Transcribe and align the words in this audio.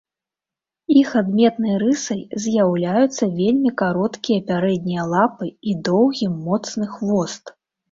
Іх 1.01 1.09
адметнай 1.19 1.75
рысай 1.83 2.21
з'яўляюцца 2.45 3.23
вельмі 3.37 3.69
кароткія 3.83 4.39
пярэднія 4.49 5.07
лапы 5.15 5.53
і 5.73 5.77
доўгі 5.93 6.33
моцны 6.43 6.93
хвост. 6.99 7.57